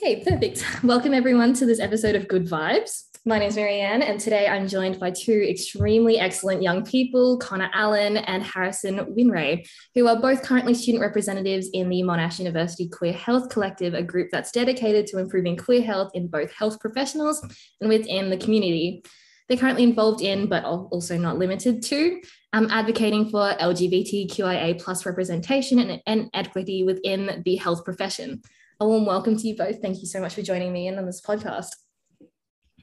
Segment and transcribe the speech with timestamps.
[0.00, 0.64] Okay, perfect.
[0.84, 3.06] Welcome everyone to this episode of Good Vibes.
[3.26, 7.68] My name is Marianne, and today I'm joined by two extremely excellent young people, Connor
[7.74, 13.12] Allen and Harrison Winray, who are both currently student representatives in the Monash University Queer
[13.12, 17.44] Health Collective, a group that's dedicated to improving queer health in both health professionals
[17.80, 19.02] and within the community.
[19.48, 22.20] They're currently involved in, but also not limited to,
[22.52, 28.42] um, advocating for LGBTQIA plus representation and, and equity within the health profession
[28.80, 29.80] a warm welcome to you both.
[29.82, 31.70] Thank you so much for joining me in on this podcast.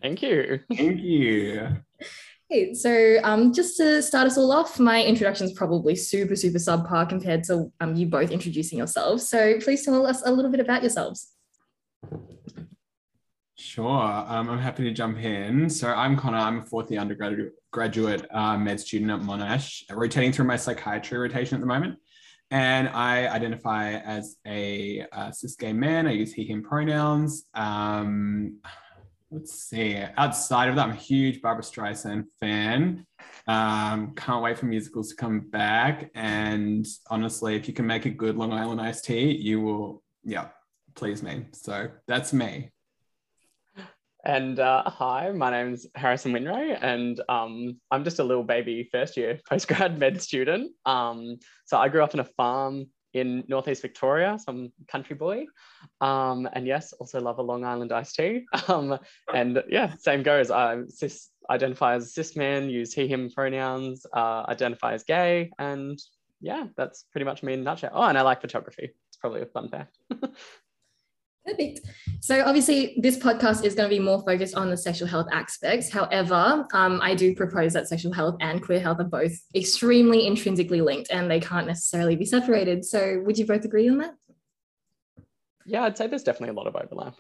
[0.02, 0.60] Thank you.
[0.76, 1.70] Thank you.
[2.50, 6.58] Hey, so um, just to start us all off, my introduction is probably super, super
[6.58, 9.28] subpar compared to um, you both introducing yourselves.
[9.28, 11.32] So please tell us a little bit about yourselves.
[13.58, 15.70] Sure, um, I'm happy to jump in.
[15.70, 16.38] So I'm Connor.
[16.38, 21.18] I'm a fourth year undergraduate graduate uh, med student at Monash, rotating through my psychiatry
[21.18, 21.98] rotation at the moment.
[22.52, 26.08] And I identify as a, a cis gay man.
[26.08, 27.46] I use he, him pronouns.
[27.54, 28.60] Um,
[29.32, 30.02] let's see.
[30.18, 33.06] Outside of that, I'm a huge Barbra Streisand fan.
[33.48, 36.12] Um, can't wait for musicals to come back.
[36.16, 40.50] And honestly, if you can make a good Long Island iced tea, you will, yeah,
[40.96, 41.46] please me.
[41.52, 42.72] So that's me.
[44.26, 49.18] And uh, hi, my name's Harrison Winrow, and um, I'm just a little baby first
[49.18, 50.72] year postgrad med student.
[50.86, 55.46] Um, so I grew up in a farm in Northeast Victoria, some country boy.
[56.02, 58.46] Um, and yes, also love a Long Island iced tea.
[58.68, 58.98] Um,
[59.32, 60.50] and yeah, same goes.
[60.50, 65.52] I cis, identify as cis man, use he, him pronouns, uh, identify as gay.
[65.60, 66.00] And
[66.42, 67.92] yeah, that's pretty much me in a nutshell.
[67.94, 68.90] Oh, and I like photography.
[69.08, 69.98] It's probably a fun fact.
[71.46, 71.82] Perfect.
[72.22, 75.92] So obviously, this podcast is going to be more focused on the sexual health aspects.
[75.92, 80.82] However, um, I do propose that sexual health and queer health are both extremely intrinsically
[80.82, 82.84] linked, and they can't necessarily be separated.
[82.84, 84.16] So, would you both agree on that?
[85.68, 87.16] Yeah, I'd say there's definitely a lot of overlap.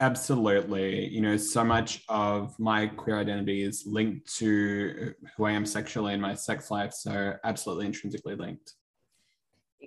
[0.00, 1.08] Absolutely.
[1.08, 6.12] You know, so much of my queer identity is linked to who I am sexually
[6.12, 6.92] in my sex life.
[6.92, 8.74] So, absolutely intrinsically linked.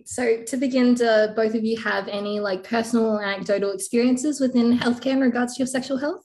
[0.06, 5.14] So to begin, do both of you have any like personal anecdotal experiences within healthcare
[5.14, 6.24] in regards to your sexual health?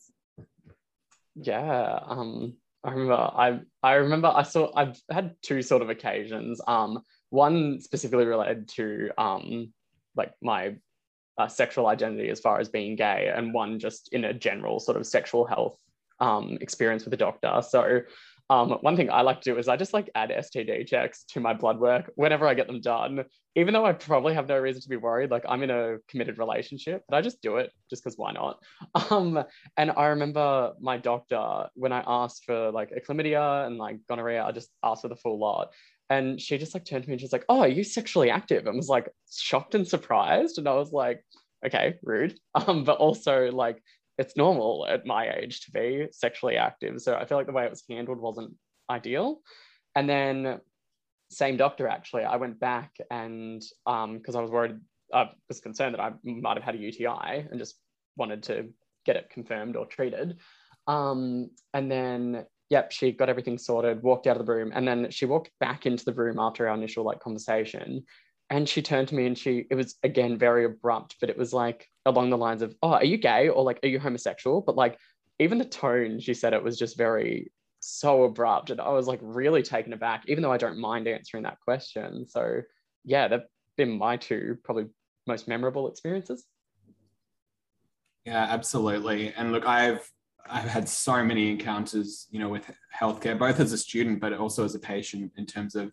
[1.35, 6.61] Yeah, um, I remember I I remember I saw I've had two sort of occasions.
[6.67, 9.73] Um, one specifically related to um,
[10.15, 10.77] like my
[11.37, 14.97] uh, sexual identity as far as being gay, and one just in a general sort
[14.97, 15.79] of sexual health
[16.21, 17.61] um, experience with a doctor.
[17.69, 18.01] So
[18.49, 21.41] um, one thing I like to do is I just like add STD checks to
[21.41, 23.25] my blood work whenever I get them done,
[23.57, 25.31] even though I probably have no reason to be worried.
[25.31, 28.59] Like I'm in a committed relationship, but I just do it just because why not?
[29.11, 29.43] Um,
[29.77, 34.53] and I remember my doctor when I asked for like chlamydia and like gonorrhea, I
[34.53, 35.73] just asked for the full lot.
[36.09, 38.67] And she just like turned to me and she's like, Oh, are you sexually active?
[38.67, 40.59] And was like shocked and surprised.
[40.59, 41.25] And I was like,
[41.65, 42.39] okay, rude.
[42.55, 43.83] Um, but also like
[44.19, 47.01] it's normal at my age to be sexually active.
[47.01, 48.55] So I feel like the way it was handled wasn't
[48.91, 49.41] ideal.
[49.95, 50.61] And then
[51.31, 54.77] same doctor actually, I went back and um because I was worried,
[55.13, 57.77] I was concerned that I might have had a UTI and just
[58.17, 58.69] wanted to
[59.05, 60.39] get it confirmed or treated.
[60.87, 65.11] Um, and then yep, she got everything sorted, walked out of the room, and then
[65.11, 68.05] she walked back into the room after our initial like conversation
[68.51, 71.53] and she turned to me and she it was again very abrupt but it was
[71.53, 73.49] like along the lines of oh are you gay?
[73.49, 74.61] Or like are you homosexual?
[74.61, 74.99] But like
[75.39, 78.71] even the tone she said it was just very so abrupt.
[78.71, 82.27] And i was like really taken aback even though i don't mind answering that question.
[82.29, 82.63] So
[83.05, 83.41] yeah they've
[83.77, 84.87] been my two probably
[85.27, 86.45] most memorable experiences.
[88.25, 89.33] Yeah absolutely.
[89.35, 90.09] And look i've
[90.49, 94.65] I've had so many encounters, you know, with healthcare, both as a student, but also
[94.65, 95.91] as a patient in terms of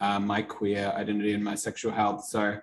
[0.00, 2.24] uh, my queer identity and my sexual health.
[2.24, 2.58] So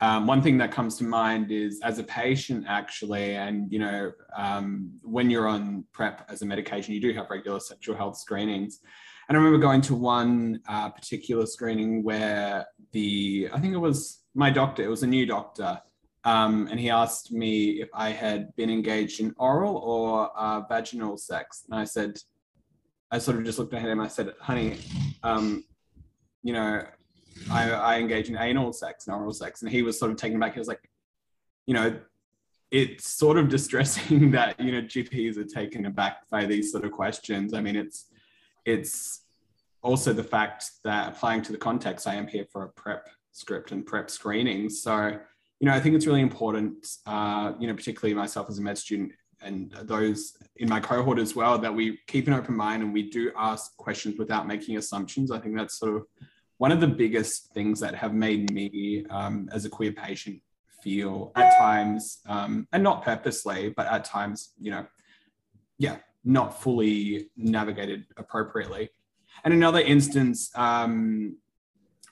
[0.00, 4.12] um, one thing that comes to mind is as a patient actually, and you know,
[4.36, 8.80] um, when you're on PrEP as a medication, you do have regular sexual health screenings.
[9.28, 14.22] And I remember going to one uh, particular screening where the, I think it was
[14.34, 15.80] my doctor, it was a new doctor,
[16.24, 21.16] um, and he asked me if I had been engaged in oral or uh, vaginal
[21.16, 21.64] sex.
[21.70, 22.18] And I said,
[23.10, 24.78] I sort of just looked at him I said, honey,
[25.22, 25.64] um,
[26.42, 26.82] you know,
[27.50, 29.62] I, I engage in anal sex and oral sex.
[29.62, 30.54] And he was sort of taken back.
[30.54, 30.90] He was like,
[31.66, 31.98] you know,
[32.70, 36.92] it's sort of distressing that, you know, GPs are taken aback by these sort of
[36.92, 37.54] questions.
[37.54, 38.06] I mean, it's,
[38.64, 39.22] it's
[39.82, 43.72] also the fact that applying to the context, I am here for a PrEP script
[43.72, 44.68] and PrEP screening.
[44.68, 45.18] So,
[45.60, 48.78] you know, I think it's really important, uh, you know, particularly myself as a med
[48.78, 52.92] student and those in my cohort as well, that we keep an open mind and
[52.92, 55.30] we do ask questions without making assumptions.
[55.30, 56.06] I think that's sort of
[56.60, 60.42] one of the biggest things that have made me, um, as a queer patient,
[60.82, 64.84] feel at times, um, and not purposely, but at times, you know,
[65.78, 68.90] yeah, not fully navigated appropriately.
[69.42, 71.38] And another instance, um,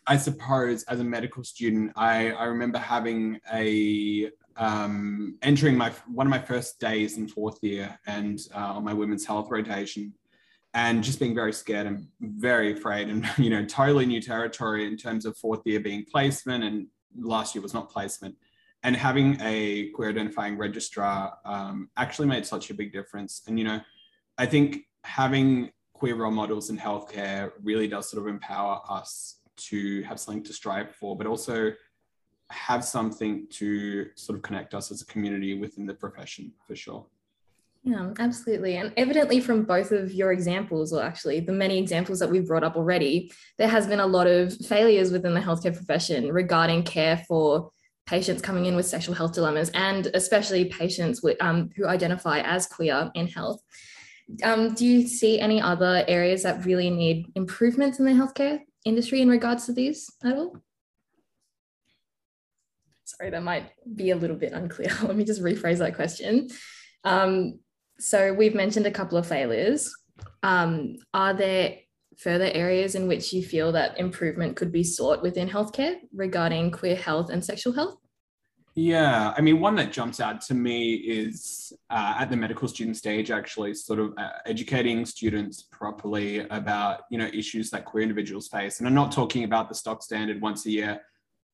[0.07, 6.27] I suppose, as a medical student, I, I remember having a um, entering my one
[6.27, 10.15] of my first days in fourth year and uh, on my women's health rotation,
[10.75, 14.97] and just being very scared and very afraid, and you know, totally new territory in
[14.97, 16.87] terms of fourth year being placement, and
[17.17, 18.37] last year was not placement
[18.83, 23.43] and having a queer identifying registrar um, actually made such a big difference.
[23.47, 23.81] And, you know,
[24.37, 30.03] I think having queer role models in healthcare really does sort of empower us to
[30.03, 31.73] have something to strive for, but also
[32.51, 37.05] have something to sort of connect us as a community within the profession for sure.
[37.85, 38.77] Yeah, absolutely.
[38.77, 42.65] And evidently, from both of your examples, or actually the many examples that we've brought
[42.65, 47.25] up already, there has been a lot of failures within the healthcare profession regarding care
[47.29, 47.71] for
[48.07, 52.67] patients coming in with sexual health dilemmas, and especially patients with, um, who identify as
[52.67, 53.63] queer in health.
[54.43, 59.23] Um, do you see any other areas that really need improvements in the healthcare industry
[59.23, 60.57] in regards to these at all?
[63.05, 64.91] Sorry, that might be a little bit unclear.
[65.03, 66.49] Let me just rephrase that question.
[67.05, 67.61] Um,
[67.99, 69.93] so we've mentioned a couple of failures.
[70.43, 71.77] Um, are there
[72.17, 76.97] further areas in which you feel that improvement could be sought within healthcare regarding queer
[76.97, 77.97] health and sexual health?
[78.75, 82.97] Yeah, I mean, one that jumps out to me is uh, at the medical student
[82.97, 88.47] stage, actually, sort of uh, educating students properly about you know issues that queer individuals
[88.47, 88.79] face.
[88.79, 91.01] And I'm not talking about the stock standard once a year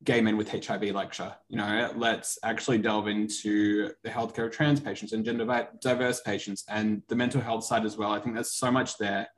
[0.02, 1.35] gay men with HIV lecture.
[1.49, 6.64] You know, let's actually delve into the healthcare of trans patients and gender diverse patients
[6.69, 8.11] and the mental health side as well.
[8.11, 9.29] I think there's so much there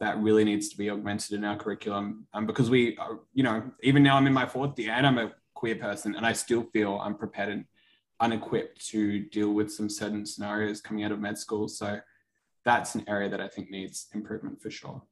[0.00, 3.62] that really needs to be augmented in our curriculum um, because we, are, you know,
[3.82, 6.64] even now I'm in my fourth year and I'm a queer person and I still
[6.72, 7.64] feel unprepared and
[8.20, 11.68] unequipped to deal with some certain scenarios coming out of med school.
[11.68, 12.00] So
[12.64, 15.02] that's an area that I think needs improvement for sure.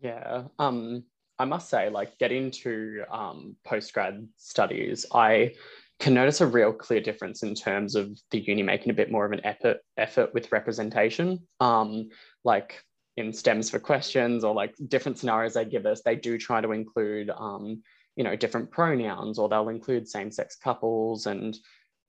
[0.00, 0.44] Yeah.
[0.58, 1.04] Um,
[1.40, 5.54] I must say, like getting to um, postgrad studies, I
[5.98, 9.24] can notice a real clear difference in terms of the uni making a bit more
[9.24, 11.40] of an effort effort with representation.
[11.58, 12.10] Um,
[12.44, 12.84] like
[13.16, 16.72] in stems for questions or like different scenarios they give us, they do try to
[16.72, 17.82] include um,
[18.16, 21.26] you know, different pronouns or they'll include same-sex couples.
[21.26, 21.56] And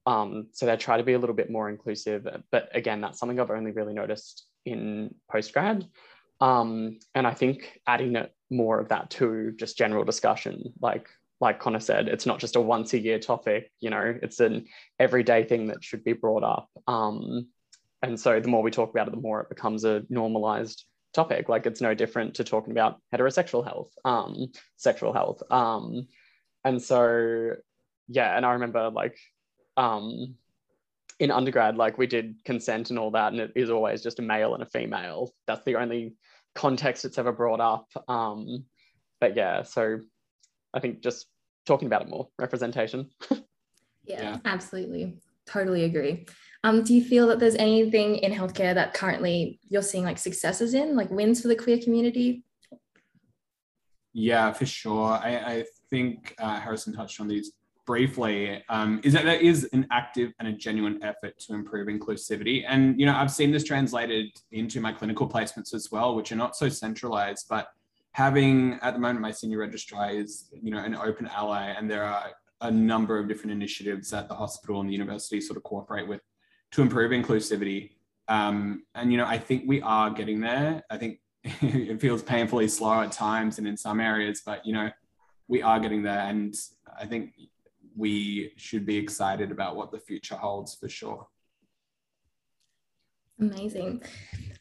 [0.05, 2.27] um, so they try to be a little bit more inclusive.
[2.51, 5.87] But again, that's something I've only really noticed in postgrad.
[6.41, 11.07] Um, and I think adding it more of that to just general discussion, like
[11.39, 14.65] like Connor said, it's not just a once a year topic, you know, it's an
[14.99, 16.69] everyday thing that should be brought up.
[16.87, 17.47] Um,
[18.03, 21.49] and so the more we talk about it, the more it becomes a normalized topic.
[21.49, 25.41] Like it's no different to talking about heterosexual health, um, sexual health.
[25.49, 26.07] Um,
[26.63, 27.53] and so,
[28.07, 29.17] yeah, and I remember like
[29.77, 30.35] um,
[31.19, 34.23] in undergrad, like we did consent and all that, and it is always just a
[34.23, 35.33] male and a female.
[35.47, 36.15] That's the only
[36.55, 37.87] context it's ever brought up.
[38.07, 38.65] Um,
[39.19, 39.99] but yeah, so
[40.73, 41.27] I think just
[41.65, 43.09] talking about it more, representation.
[43.31, 43.37] yeah,
[44.05, 45.17] yeah, absolutely.
[45.45, 46.25] Totally agree.
[46.63, 50.73] Um, do you feel that there's anything in healthcare that currently you're seeing like successes
[50.73, 52.43] in, like wins for the queer community?
[54.13, 55.11] Yeah, for sure.
[55.11, 57.53] I, I think uh, Harrison touched on these
[57.85, 58.63] briefly.
[58.69, 62.99] Um, is that there is an active and a genuine effort to improve inclusivity, and
[62.99, 66.55] you know I've seen this translated into my clinical placements as well, which are not
[66.55, 67.67] so centralized, but
[68.13, 72.03] having at the moment my senior registrar is you know an open ally, and there
[72.03, 76.07] are a number of different initiatives that the hospital and the university sort of cooperate
[76.07, 76.21] with
[76.71, 77.91] to improve inclusivity.
[78.27, 80.83] Um, and you know, I think we are getting there.
[80.89, 84.89] I think it feels painfully slow at times and in some areas, but you know,
[85.47, 86.19] we are getting there.
[86.19, 86.55] And
[86.99, 87.33] I think
[87.95, 91.27] we should be excited about what the future holds for sure.
[93.39, 94.03] Amazing.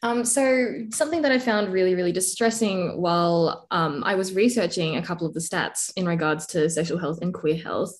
[0.01, 5.03] Um, so, something that I found really, really distressing while um, I was researching a
[5.03, 7.95] couple of the stats in regards to sexual health and queer health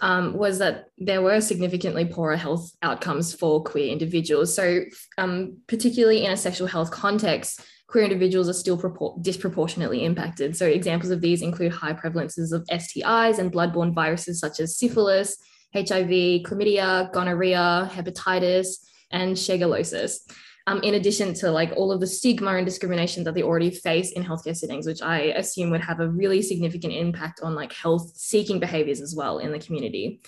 [0.00, 4.54] um, was that there were significantly poorer health outcomes for queer individuals.
[4.54, 4.82] So,
[5.16, 10.56] um, particularly in a sexual health context, queer individuals are still propor- disproportionately impacted.
[10.56, 15.36] So, examples of these include high prevalences of STIs and bloodborne viruses such as syphilis,
[15.74, 18.78] HIV, chlamydia, gonorrhea, hepatitis,
[19.10, 20.18] and shigellosis
[20.66, 24.12] um, in addition to like all of the stigma and discrimination that they already face
[24.12, 28.12] in healthcare settings, which I assume would have a really significant impact on like health
[28.16, 30.20] seeking behaviors as well in the community.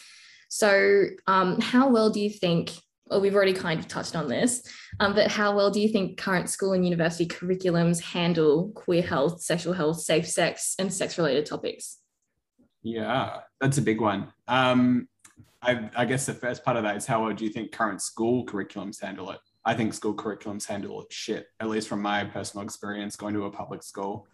[0.48, 2.70] So, um, how well do you think?
[3.10, 4.62] Well, we've already kind of touched on this,
[5.00, 9.40] um, but how well do you think current school and university curriculums handle queer health,
[9.40, 11.98] sexual health, safe sex, and sex related topics?
[12.82, 14.32] Yeah, that's a big one.
[14.46, 15.08] Um,
[15.62, 18.00] I, I guess the first part of that is how well do you think current
[18.00, 19.40] school curriculums handle it?
[19.64, 23.44] I think school curriculums handle it shit, at least from my personal experience going to
[23.44, 24.26] a public school.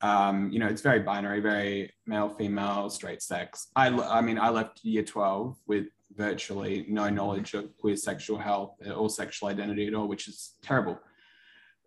[0.00, 3.68] Um, you know, it's very binary, very male, female, straight sex.
[3.76, 8.76] I, I mean, I left year 12 with virtually no knowledge of queer sexual health
[8.94, 10.98] or sexual identity at all, which is terrible.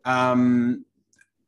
[0.05, 0.85] Um,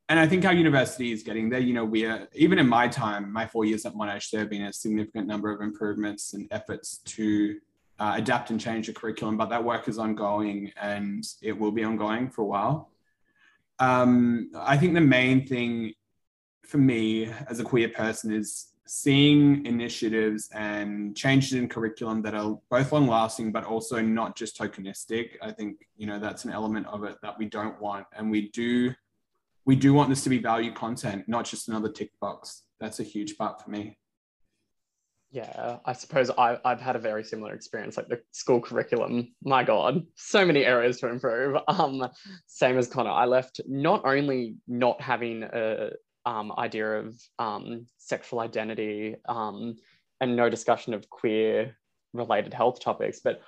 [0.09, 1.59] and I think our university is getting there.
[1.59, 4.49] You know, we are even in my time, my four years at Monash, there have
[4.49, 7.59] been a significant number of improvements and efforts to
[7.99, 11.83] uh, adapt and change the curriculum, but that work is ongoing and it will be
[11.83, 12.89] ongoing for a while.
[13.77, 15.93] Um, I think the main thing
[16.65, 22.57] for me as a queer person is seeing initiatives and changes in curriculum that are
[22.71, 25.33] both long lasting but also not just tokenistic.
[25.43, 28.07] I think you know that's an element of it that we don't want.
[28.17, 28.91] And we do
[29.65, 32.63] we do want this to be value content not just another tick box.
[32.79, 33.97] That's a huge part for me.
[35.31, 39.35] Yeah i suppose I, i've had a very similar experience like the school curriculum.
[39.43, 41.61] My god so many areas to improve.
[41.67, 42.07] Um
[42.47, 43.11] same as connor.
[43.11, 45.91] I left not only not having a
[46.25, 49.75] um, idea of um, sexual identity um,
[50.21, 51.77] and no discussion of queer
[52.13, 53.19] related health topics.
[53.23, 53.41] But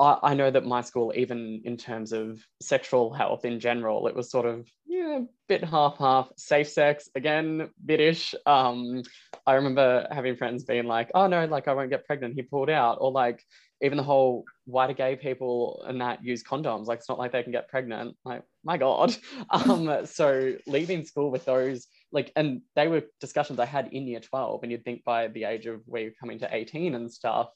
[0.00, 4.14] I, I, know that my school, even in terms of sexual health in general, it
[4.14, 6.30] was sort of yeah, bit half half.
[6.36, 8.34] Safe sex again, bitish.
[8.46, 9.02] Um,
[9.46, 12.70] I remember having friends being like, "Oh no, like I won't get pregnant." He pulled
[12.70, 13.42] out, or like
[13.80, 16.86] even the whole why do gay people and that use condoms?
[16.86, 18.16] Like it's not like they can get pregnant.
[18.24, 19.16] Like my god.
[19.50, 24.20] Um, so leaving school with those like and they were discussions i had in year
[24.20, 27.48] 12 and you'd think by the age of where you're coming to 18 and stuff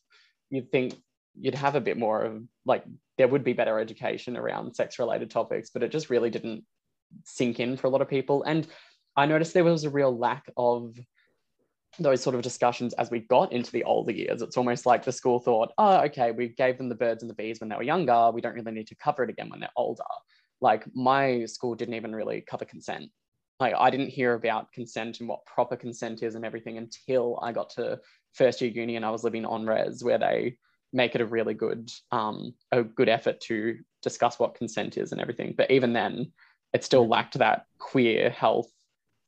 [0.51, 0.95] you'd think
[1.39, 2.85] you'd have a bit more of like
[3.19, 6.65] there would be better education around sex related topics but it just really didn't
[7.25, 8.67] sink in for a lot of people and
[9.17, 10.97] i noticed there was a real lack of
[11.99, 15.13] those sort of discussions as we got into the older years it's almost like the
[15.13, 17.83] school thought oh okay we gave them the birds and the bees when they were
[17.83, 20.03] younger we don't really need to cover it again when they're older
[20.61, 23.11] like my school didn't even really cover consent
[23.61, 27.53] like I didn't hear about consent and what proper consent is and everything until I
[27.53, 28.01] got to
[28.33, 30.57] first year uni and I was living on res where they
[30.93, 35.21] make it a really good um, a good effort to discuss what consent is and
[35.21, 35.55] everything.
[35.57, 36.33] But even then,
[36.73, 38.71] it still lacked that queer health,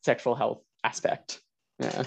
[0.03, 1.41] sexual health aspect.
[1.79, 2.03] Yeah.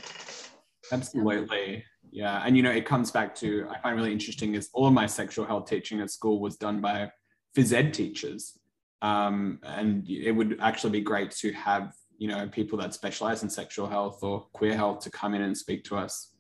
[0.92, 1.84] Absolutely.
[2.12, 2.42] Yeah.
[2.46, 5.06] And you know, it comes back to I find really interesting is all of my
[5.06, 7.12] sexual health teaching at school was done by
[7.56, 8.58] phys ed teachers.
[9.02, 13.50] Um, and it would actually be great to have you know people that specialize in
[13.50, 16.34] sexual health or queer health to come in and speak to us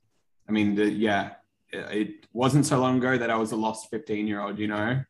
[0.50, 1.32] i mean the, yeah
[1.72, 5.01] it wasn't so long ago that i was a lost 15 year old you know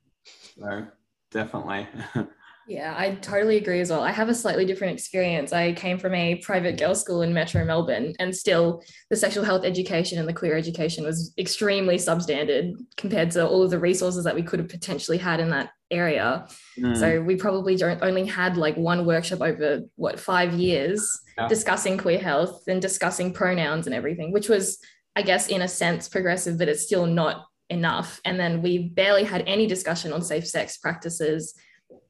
[0.59, 0.87] so
[1.31, 1.87] definitely
[2.67, 4.01] Yeah, I totally agree as well.
[4.01, 5.53] I have a slightly different experience.
[5.53, 9.63] I came from a private girls' school in Metro Melbourne, and still the sexual health
[9.63, 14.35] education and the queer education was extremely substandard compared to all of the resources that
[14.35, 16.45] we could have potentially had in that area.
[16.77, 16.97] Mm.
[16.97, 21.47] So we probably don't only had like one workshop over what five years yeah.
[21.47, 24.77] discussing queer health and discussing pronouns and everything, which was,
[25.15, 28.19] I guess, in a sense progressive, but it's still not enough.
[28.25, 31.53] And then we barely had any discussion on safe sex practices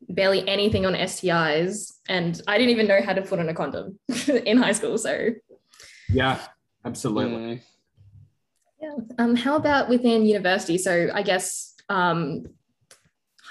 [0.09, 3.99] barely anything on STIs, and I didn't even know how to put on a condom
[4.45, 4.97] in high school.
[4.97, 5.29] So,
[6.09, 6.39] yeah,
[6.85, 7.35] absolutely.
[7.35, 7.61] Mm.
[8.81, 8.93] Yeah.
[9.17, 10.77] Um, how about within university?
[10.77, 12.45] So, I guess um,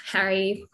[0.07, 0.65] Harry,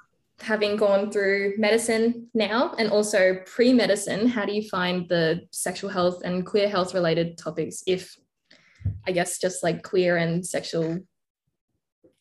[0.41, 5.91] having gone through medicine now and also pre medicine, how do you find the sexual
[5.91, 8.17] health and queer health related topics, if
[9.07, 10.99] I guess just like queer and sexual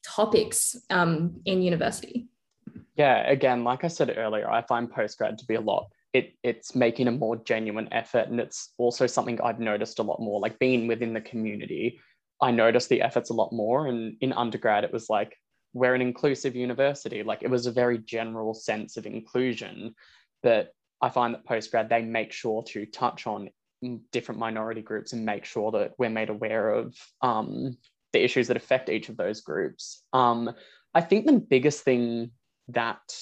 [0.04, 2.28] topics um, in university?
[2.96, 5.88] Yeah, again, like I said earlier, I find postgrad to be a lot.
[6.14, 8.28] It, it's making a more genuine effort.
[8.28, 12.02] And it's also something I've noticed a lot more, like being within the community.
[12.42, 13.88] I noticed the efforts a lot more.
[13.88, 15.38] And in undergrad, it was like,
[15.74, 17.24] we're an inclusive university.
[17.24, 19.96] Like it was a very general sense of inclusion.
[20.44, 23.50] But I find that postgrad, they make sure to touch on
[24.12, 27.78] different minority groups and make sure that we're made aware of um,
[28.12, 30.04] the issues that affect each of those groups.
[30.12, 30.52] Um,
[30.94, 32.32] I think the biggest thing
[32.74, 33.16] that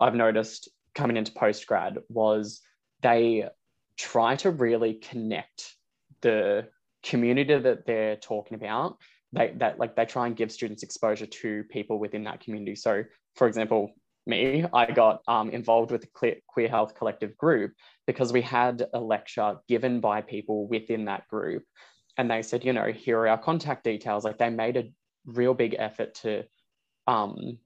[0.00, 2.60] I've noticed coming into postgrad was
[3.02, 3.48] they
[3.96, 5.74] try to really connect
[6.22, 6.68] the
[7.02, 8.96] community that they're talking about.
[9.32, 12.74] They that like they try and give students exposure to people within that community.
[12.76, 13.90] So for example
[14.26, 17.72] me i got um, involved with the queer, queer health collective group
[18.06, 21.62] because we had a lecture given by people within that group.
[22.16, 24.24] And they said you know here are our contact details.
[24.24, 24.90] Like they made a
[25.26, 26.44] real big effort to
[27.06, 27.58] um,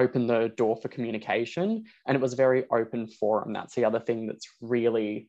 [0.00, 4.00] open the door for communication and it was a very open forum that's the other
[4.00, 5.28] thing that's really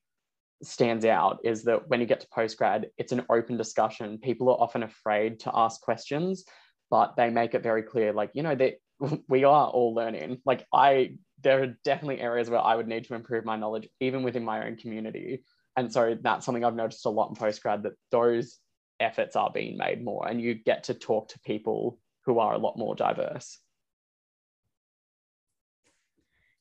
[0.63, 4.61] stands out is that when you get to postgrad it's an open discussion people are
[4.61, 6.45] often afraid to ask questions
[6.91, 8.75] but they make it very clear, like, you know, that
[9.27, 10.41] we are all learning.
[10.45, 14.21] Like I there are definitely areas where I would need to improve my knowledge, even
[14.21, 15.43] within my own community.
[15.75, 18.59] And so that's something I've noticed a lot in postgrad that those
[18.99, 22.59] efforts are being made more and you get to talk to people who are a
[22.59, 23.57] lot more diverse.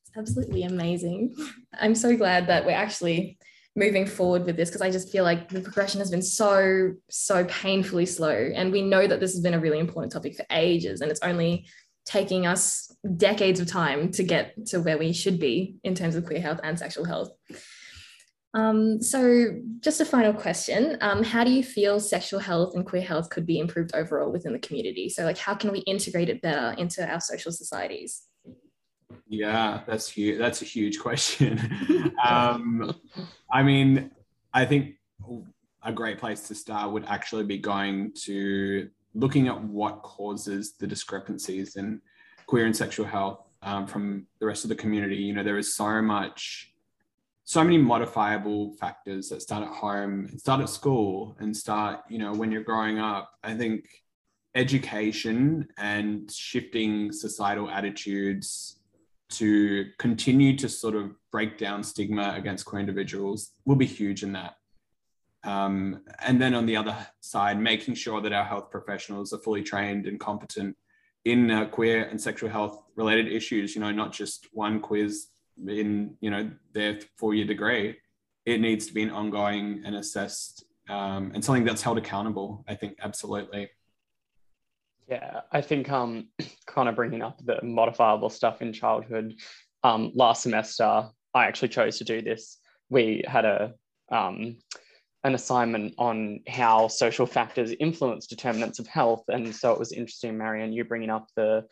[0.17, 1.35] absolutely amazing.
[1.79, 3.37] I'm so glad that we're actually
[3.75, 7.45] moving forward with this because I just feel like the progression has been so, so
[7.45, 8.51] painfully slow.
[8.53, 11.21] And we know that this has been a really important topic for ages and it's
[11.21, 11.65] only
[12.05, 16.25] taking us decades of time to get to where we should be in terms of
[16.25, 17.29] queer health and sexual health.
[18.53, 19.47] Um, so,
[19.79, 23.45] just a final question um, How do you feel sexual health and queer health could
[23.45, 25.07] be improved overall within the community?
[25.07, 28.23] So, like, how can we integrate it better into our social societies?
[29.31, 30.37] Yeah, that's huge.
[30.37, 32.13] That's a huge question.
[32.23, 32.93] um,
[33.49, 34.11] I mean,
[34.53, 34.95] I think
[35.83, 40.85] a great place to start would actually be going to looking at what causes the
[40.85, 42.01] discrepancies in
[42.45, 45.15] queer and sexual health um, from the rest of the community.
[45.15, 46.73] You know, there is so much,
[47.45, 52.17] so many modifiable factors that start at home, and start at school, and start, you
[52.17, 53.31] know, when you're growing up.
[53.45, 53.85] I think
[54.55, 58.80] education and shifting societal attitudes
[59.31, 64.33] to continue to sort of break down stigma against queer individuals will be huge in
[64.33, 64.55] that.
[65.43, 69.63] Um, and then on the other side, making sure that our health professionals are fully
[69.63, 70.77] trained and competent
[71.25, 75.27] in uh, queer and sexual health related issues, you know, not just one quiz
[75.67, 77.97] in, you know, their four year degree.
[78.45, 82.75] It needs to be an ongoing and assessed um, and something that's held accountable, I
[82.75, 83.69] think, absolutely.
[85.07, 86.29] Yeah, I think um,
[86.67, 89.35] kind of bringing up the modifiable stuff in childhood.
[89.83, 92.57] Um, last semester, I actually chose to do this.
[92.89, 93.73] We had a
[94.11, 94.57] um,
[95.23, 99.23] an assignment on how social factors influence determinants of health.
[99.27, 101.65] And so it was interesting, Marianne, you bringing up the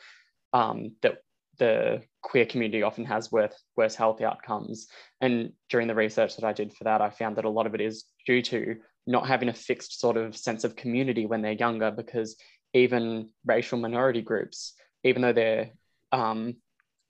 [0.54, 1.18] um, that
[1.58, 4.88] the queer community often has worse, worse health outcomes.
[5.20, 7.76] And during the research that I did for that, I found that a lot of
[7.76, 11.52] it is due to not having a fixed sort of sense of community when they're
[11.52, 12.36] younger, because
[12.74, 15.72] even racial minority groups, even though they're
[16.12, 16.56] um,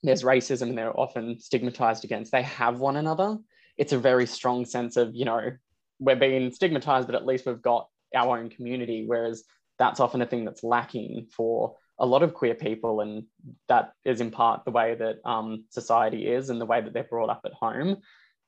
[0.03, 3.37] there's racism and they're often stigmatized against, they have one another.
[3.77, 5.51] It's a very strong sense of, you know,
[5.99, 9.03] we're being stigmatized, but at least we've got our own community.
[9.05, 9.43] Whereas
[9.77, 13.01] that's often a thing that's lacking for a lot of queer people.
[13.01, 13.23] And
[13.67, 17.03] that is in part the way that um, society is and the way that they're
[17.03, 17.97] brought up at home.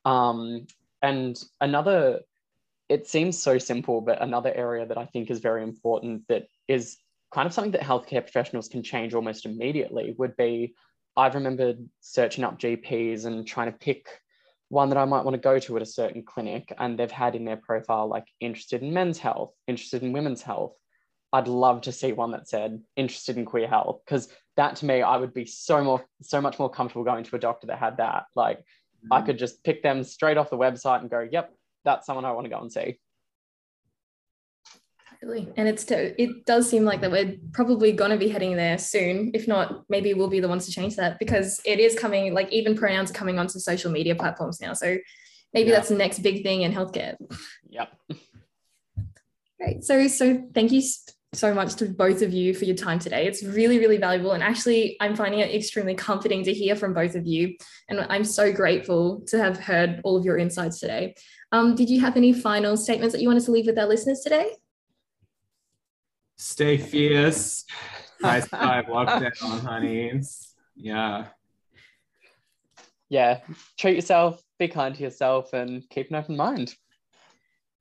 [0.05, 0.67] Um,
[1.01, 2.21] and another,
[2.91, 6.97] it seems so simple, but another area that I think is very important that is
[7.33, 10.75] kind of something that healthcare professionals can change almost immediately would be
[11.15, 14.09] I've remembered searching up GPs and trying to pick
[14.67, 17.33] one that I might want to go to at a certain clinic and they've had
[17.33, 20.73] in their profile like interested in men's health, interested in women's health.
[21.31, 24.27] I'd love to see one that said interested in queer health because
[24.57, 27.39] that to me I would be so more so much more comfortable going to a
[27.39, 28.25] doctor that had that.
[28.35, 29.13] Like mm-hmm.
[29.13, 32.31] I could just pick them straight off the website and go, "Yep, that's someone I
[32.31, 32.99] want to go and see."
[35.21, 38.55] Really, and it's to, it does seem like that we're probably going to be heading
[38.55, 39.29] there soon.
[39.35, 42.33] If not, maybe we'll be the ones to change that because it is coming.
[42.33, 44.97] Like even pronouns are coming onto social media platforms now, so
[45.53, 45.75] maybe yeah.
[45.75, 47.15] that's the next big thing in healthcare.
[47.69, 47.89] Yep.
[49.59, 49.83] Great.
[49.83, 50.81] So so thank you
[51.33, 53.25] so much to both of you for your time today.
[53.25, 54.33] It's really, really valuable.
[54.33, 57.55] And actually, I'm finding it extremely comforting to hear from both of you.
[57.87, 61.15] And I'm so grateful to have heard all of your insights today.
[61.51, 64.21] Um, did you have any final statements that you wanted to leave with our listeners
[64.21, 64.55] today?
[66.37, 67.65] Stay fierce.
[68.21, 70.53] High five lockdown, honeys.
[70.75, 71.27] Yeah.
[73.09, 73.41] Yeah.
[73.77, 76.75] Treat yourself, be kind to yourself, and keep an open mind.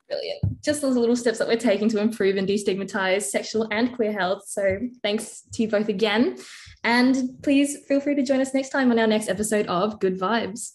[0.09, 0.63] Brilliant.
[0.63, 4.43] Just those little steps that we're taking to improve and destigmatize sexual and queer health.
[4.47, 6.37] So thanks to you both again.
[6.83, 10.19] And please feel free to join us next time on our next episode of Good
[10.19, 10.73] Vibes.